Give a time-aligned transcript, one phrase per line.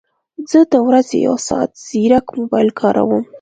[0.51, 3.23] زه د ورځې یو ساعت ځیرک موبایل کاروم